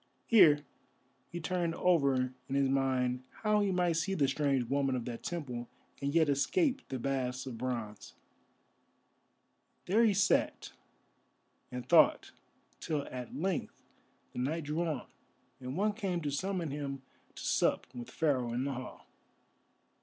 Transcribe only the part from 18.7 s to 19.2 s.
Hall.